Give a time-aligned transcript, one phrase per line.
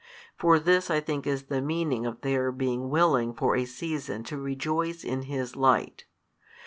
[0.35, 4.37] For this I think is the meaning of their being willing for a season to
[4.41, 6.05] rejoice in his light.